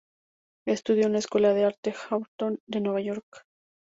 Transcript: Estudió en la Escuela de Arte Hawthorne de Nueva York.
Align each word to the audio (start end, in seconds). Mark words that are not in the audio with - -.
Estudió 0.65 1.05
en 1.05 1.13
la 1.13 1.19
Escuela 1.19 1.53
de 1.53 1.63
Arte 1.63 1.93
Hawthorne 1.93 2.57
de 2.65 2.81
Nueva 2.81 3.01
York. 3.01 3.43